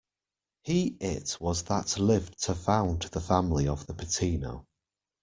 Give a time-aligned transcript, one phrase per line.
[0.63, 4.65] He it was that lived to found the family of the Patino.